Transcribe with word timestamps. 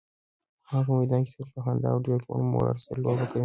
هغه 0.69 0.81
په 0.87 0.93
میدان 0.99 1.21
کې 1.25 1.31
تل 1.37 1.47
په 1.53 1.59
خندا 1.65 1.89
او 1.93 1.99
ډېر 2.07 2.19
لوړ 2.27 2.41
مورال 2.51 2.77
سره 2.85 2.97
لوبه 3.03 3.25
کوي. 3.31 3.39